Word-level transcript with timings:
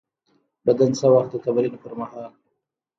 بدن 0.65 0.91
څه 0.99 1.05
وخت 1.13 1.29
د 1.33 1.35
تمرین 1.45 1.73
پر 1.81 1.93
مهال 1.99 2.31